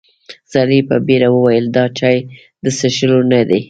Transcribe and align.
سړي 0.53 0.79
په 0.89 0.95
بيړه 1.07 1.29
وويل: 1.31 1.65
دا 1.75 1.85
چای 1.97 2.17
د 2.63 2.65
څښلو 2.77 3.19
نه 3.31 3.39
دی. 3.49 3.59